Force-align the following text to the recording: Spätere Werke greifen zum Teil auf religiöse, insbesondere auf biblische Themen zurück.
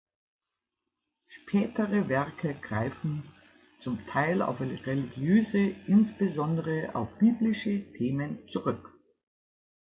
Spätere 1.27 2.09
Werke 2.09 2.55
greifen 2.55 3.31
zum 3.79 4.03
Teil 4.07 4.41
auf 4.41 4.59
religiöse, 4.59 5.75
insbesondere 5.85 6.95
auf 6.95 7.19
biblische 7.19 7.83
Themen 7.93 8.47
zurück. 8.47 8.99